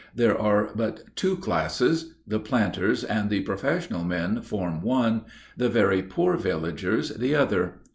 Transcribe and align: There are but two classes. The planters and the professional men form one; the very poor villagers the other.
There 0.15 0.35
are 0.35 0.71
but 0.75 1.15
two 1.15 1.37
classes. 1.37 2.15
The 2.25 2.39
planters 2.39 3.03
and 3.03 3.29
the 3.29 3.41
professional 3.41 4.03
men 4.03 4.41
form 4.41 4.81
one; 4.81 5.25
the 5.55 5.69
very 5.69 6.01
poor 6.01 6.37
villagers 6.37 7.09
the 7.09 7.35
other. 7.35 7.81